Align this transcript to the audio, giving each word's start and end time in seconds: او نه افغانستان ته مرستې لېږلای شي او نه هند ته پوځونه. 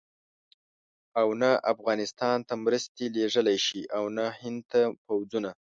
او 1.21 1.27
نه 1.41 1.49
افغانستان 1.73 2.37
ته 2.47 2.53
مرستې 2.65 3.05
لېږلای 3.15 3.57
شي 3.65 3.81
او 3.97 4.03
نه 4.17 4.25
هند 4.39 4.61
ته 4.71 4.81
پوځونه. 5.05 5.49